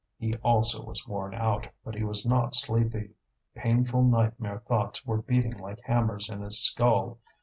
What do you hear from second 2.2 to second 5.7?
not sleepy; painful nightmare thoughts were beating